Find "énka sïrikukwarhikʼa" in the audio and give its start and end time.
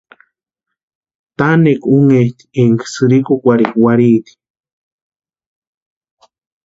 2.61-3.81